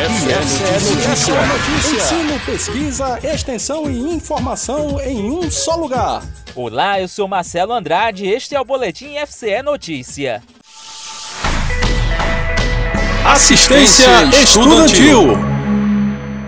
[0.00, 1.46] IFCE Notícia.
[1.46, 1.96] Notícia.
[1.96, 6.22] Ensino, pesquisa, extensão e informação em um só lugar.
[6.56, 10.42] Olá, eu sou Marcelo Andrade e este é o Boletim IFCE Notícia.
[13.26, 15.36] Assistência Estudantil.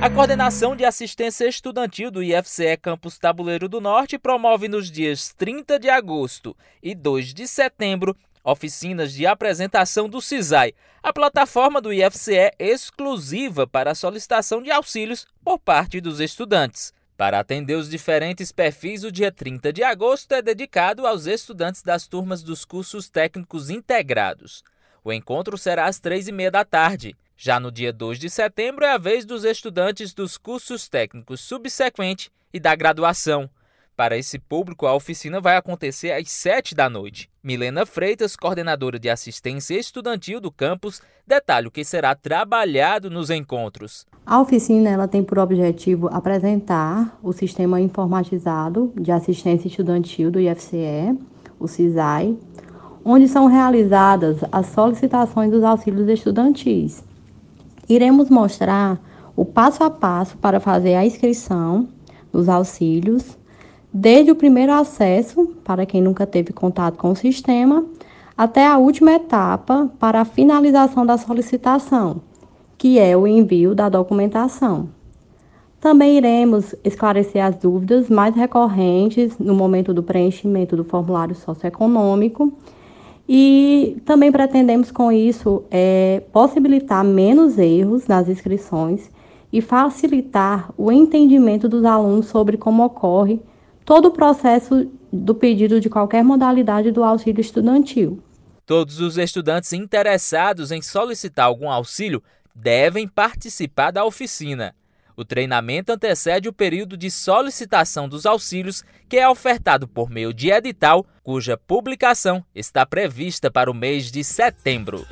[0.00, 5.78] A Coordenação de Assistência Estudantil do IFCE Campus Tabuleiro do Norte promove nos dias 30
[5.78, 10.72] de agosto e 2 de setembro oficinas de apresentação do CISAI,
[11.02, 16.92] a plataforma do IFCE exclusiva para a solicitação de auxílios por parte dos estudantes.
[17.16, 22.08] Para atender os diferentes perfis, o dia 30 de agosto é dedicado aos estudantes das
[22.08, 24.64] turmas dos cursos técnicos integrados.
[25.04, 27.16] O encontro será às três e meia da tarde.
[27.36, 32.30] Já no dia 2 de setembro é a vez dos estudantes dos cursos técnicos subsequente
[32.52, 33.50] e da graduação.
[34.02, 37.30] Para esse público, a oficina vai acontecer às 7 da noite.
[37.40, 44.04] Milena Freitas, coordenadora de assistência estudantil do campus, detalha o que será trabalhado nos encontros.
[44.26, 51.16] A oficina ela tem por objetivo apresentar o sistema informatizado de assistência estudantil do IFCE,
[51.60, 52.36] o CISAI,
[53.04, 57.04] onde são realizadas as solicitações dos auxílios estudantis.
[57.88, 59.00] Iremos mostrar
[59.36, 61.88] o passo a passo para fazer a inscrição
[62.32, 63.40] dos auxílios,
[63.92, 67.84] desde o primeiro acesso, para quem nunca teve contato com o sistema,
[68.36, 72.22] até a última etapa para a finalização da solicitação,
[72.78, 74.88] que é o envio da documentação.
[75.78, 82.52] Também iremos esclarecer as dúvidas mais recorrentes no momento do preenchimento do formulário socioeconômico
[83.28, 89.10] e também pretendemos com isso é, possibilitar menos erros nas inscrições
[89.52, 93.40] e facilitar o entendimento dos alunos sobre como ocorre
[93.84, 98.22] todo o processo do pedido de qualquer modalidade do auxílio estudantil.
[98.64, 102.22] Todos os estudantes interessados em solicitar algum auxílio
[102.54, 104.74] devem participar da oficina.
[105.14, 110.50] O treinamento antecede o período de solicitação dos auxílios, que é ofertado por meio de
[110.50, 115.06] edital, cuja publicação está prevista para o mês de setembro.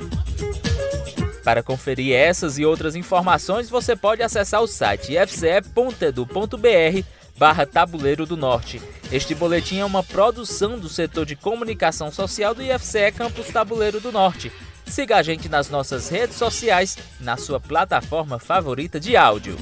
[1.43, 7.05] Para conferir essas e outras informações, você pode acessar o site ifce.edu.br
[7.41, 8.79] barra Tabuleiro do Norte.
[9.11, 14.11] Este boletim é uma produção do setor de comunicação social do IFCE Campus Tabuleiro do
[14.11, 14.51] Norte.
[14.85, 19.57] Siga a gente nas nossas redes sociais, na sua plataforma favorita de áudio.